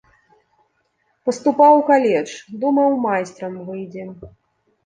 Паступаў 1.29 1.71
у 1.81 1.85
каледж, 1.89 2.31
думаў 2.65 2.99
майстрам 3.07 3.53
выйдзе. 3.69 4.03